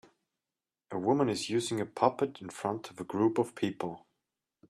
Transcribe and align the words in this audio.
A 0.89 0.97
woman 0.97 1.29
is 1.29 1.51
using 1.51 1.79
a 1.79 1.85
puppet 1.85 2.41
in 2.41 2.49
front 2.49 2.89
of 2.89 2.99
a 2.99 3.03
group 3.03 3.37
of 3.37 3.53
people. 3.53 4.07